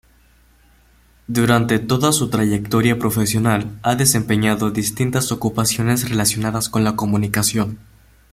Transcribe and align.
Durante 1.27 1.77
toda 1.77 2.11
su 2.11 2.31
trayectoria 2.31 2.97
profesional 2.97 3.77
ha 3.83 3.93
desempeñado 3.95 4.71
distintas 4.71 5.31
ocupaciones 5.31 6.09
relacionadas 6.09 6.69
con 6.69 6.83
la 6.83 6.95
comunicación. 6.95 7.77